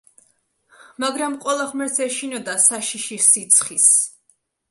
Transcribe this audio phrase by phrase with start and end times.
[1.03, 3.87] მაგრამ ყველა ღმერთს ეშინოდა საშიში სიცხის.